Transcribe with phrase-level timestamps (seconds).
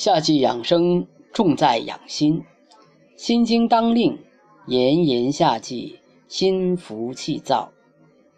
[0.00, 2.42] 夏季养生重在养心，
[3.16, 4.18] 心经当令，
[4.66, 7.70] 炎炎夏季，心浮气躁。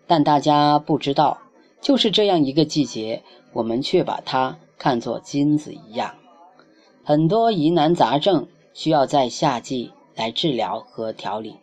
[0.08, 1.38] 但大家不知道，
[1.80, 3.22] 就是这样一个季节，
[3.52, 6.16] 我们却把它看作金子一样。
[7.04, 11.54] 很多疑难杂症需要在夏季来治疗和调理。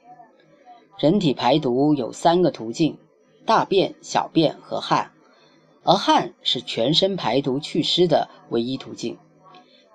[0.97, 2.97] 人体排毒有三个途径：
[3.45, 5.11] 大便、小便和汗。
[5.83, 9.17] 而汗是全身排毒祛湿的唯一途径。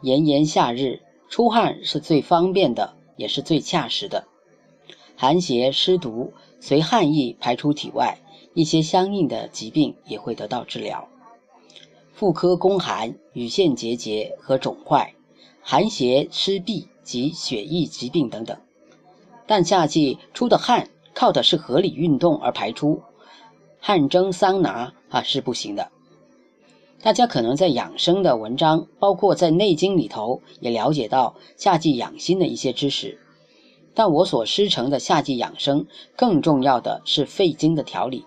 [0.05, 1.01] 炎炎夏日
[1.31, 4.29] 出汗是最方便的，也是最恰时的。
[5.17, 8.19] 寒邪湿毒随汗液排出体外，
[8.53, 11.09] 一些相应的疾病也会得到治疗。
[12.13, 15.15] 妇科宫寒、乳腺结节和肿块、
[15.63, 18.55] 寒邪湿痹及血液疾病等等。
[19.47, 23.01] 但夏季出的汗靠的是合理运动而排出，
[23.81, 24.93] 汗蒸桑拿。
[25.09, 25.93] 啊，是不行的。
[27.05, 33.21] 大家可能在养生的文章，包括在《内经》里头，也了解到夏季养心的一些知识。
[33.93, 38.25] 但我所师承的夏季养生，更重要的是肺经的调理。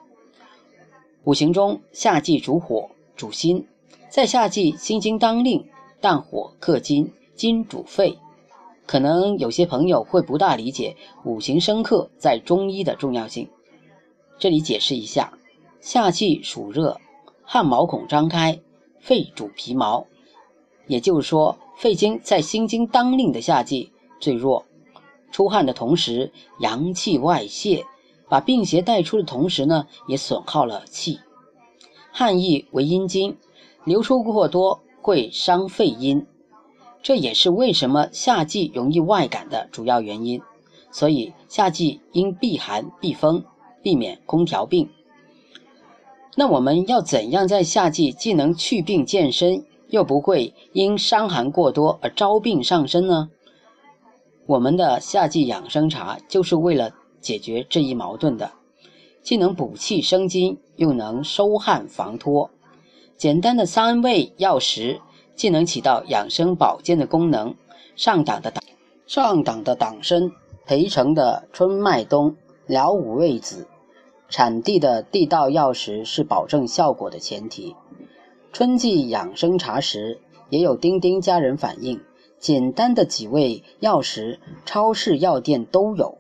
[1.24, 3.66] 五行中，夏季主火，主心，
[4.10, 5.66] 在夏季心经当令，
[6.00, 8.20] 但火克金，金主肺。
[8.86, 13.50] 可能有些朋友会不大理解五行生克在中医的重要性，
[14.38, 15.34] 这里解释一下。
[15.82, 17.02] 夏季暑热，
[17.42, 18.60] 汗毛孔张开，
[19.00, 20.06] 肺主皮毛，
[20.88, 24.66] 也就是说，肺经在心经当令的夏季最弱。
[25.32, 27.86] 出汗的同时，阳气外泄，
[28.30, 31.20] 把病邪带出的同时呢，也损耗了气。
[32.12, 33.38] 汗液为阴经，
[33.84, 36.26] 流出过多会伤肺阴，
[37.04, 40.42] 这也是为什么夏季容易外感的主要原因。
[40.90, 43.44] 所以夏季应避寒避风，
[43.84, 44.90] 避免空调病。
[46.40, 53.30] 那我们要怎样在夏季既能祛病健身，又不会因伤寒过多而招病上身呢？
[54.46, 58.52] 我们的夏季养生茶就是为了解决这一矛盾的，
[59.24, 62.52] 既能补气生津，又能收汗防脱。
[63.16, 65.02] 简单的三味药食，
[65.36, 67.56] 既能起到养生保健的功能，
[67.96, 68.64] 上党的党
[69.08, 70.32] 上党的党参、
[70.68, 72.36] 培城的春麦冬、
[72.68, 73.66] 辽五味子。
[74.30, 77.76] 产地的地道药食是保证效果的前提。
[78.52, 82.02] 春季养生茶时，也有丁丁家人反映，
[82.40, 86.18] 简单的几味药食，超市药店都有。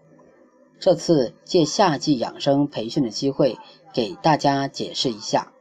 [0.80, 3.58] 这次借夏季养生培训的机会，
[3.94, 5.52] 给大家解释一下，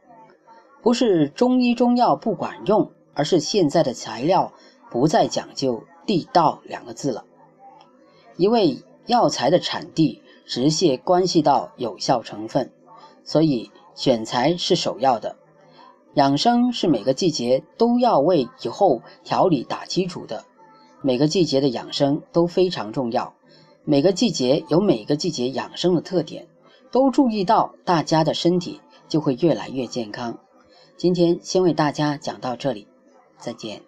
[0.81, 4.53] 不是中医中药不管用，而是现在的材料
[4.91, 7.25] 不再讲究“地道”两个字了。
[8.35, 10.21] 一味药材的产地。
[10.47, 12.71] 直接关系到有效成分，
[13.23, 15.35] 所以选材是首要的。
[16.13, 20.45] 养生是每个季节都要为以后调理打基础的，
[21.03, 23.35] 每个季节的养生都非常重要。
[23.83, 26.47] 每个季节有每个季节养生的特点，
[26.91, 30.39] 都注意到，大家的身体就会越来越健康。
[30.97, 32.87] 今天先为大家讲到这里，
[33.37, 33.86] 再见。